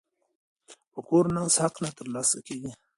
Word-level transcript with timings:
په 0.91 0.99
کور 1.07 1.25
ناست 1.35 1.57
حق 1.63 1.75
نه 1.83 1.89
ترلاسه 1.97 2.37
کیږي. 2.47 2.71